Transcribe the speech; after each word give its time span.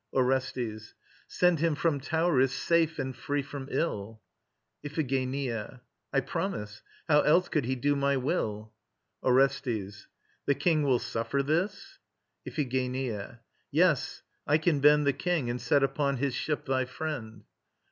ORESTES. 0.13 0.95
Send 1.27 1.59
him 1.59 1.75
from 1.75 1.99
Tauris 2.01 2.49
safe 2.55 2.97
and 2.97 3.15
free 3.15 3.43
from 3.43 3.67
ill. 3.69 4.19
IPHIGENIA. 4.83 5.81
I 6.11 6.19
promise. 6.21 6.81
How 7.07 7.21
else 7.21 7.49
could 7.49 7.65
he 7.65 7.75
do 7.75 7.95
my 7.95 8.17
will? 8.17 8.73
ORESTES. 9.21 10.07
The 10.47 10.55
King 10.55 10.81
will 10.81 10.97
suffer 10.97 11.43
this? 11.43 11.99
IPHIGENIA. 12.47 13.41
Yes: 13.69 14.23
I 14.47 14.57
can 14.57 14.79
bend 14.79 15.05
The 15.05 15.13
King, 15.13 15.51
and 15.51 15.61
set 15.61 15.83
upon 15.83 16.17
his 16.17 16.33
ship 16.33 16.65
thy 16.65 16.85
friend. 16.85 17.43